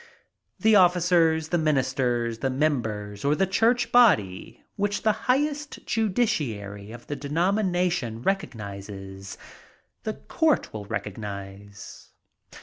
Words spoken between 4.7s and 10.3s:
which the highest judiciary of the denomination recognizes, the